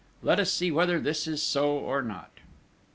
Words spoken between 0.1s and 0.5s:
Let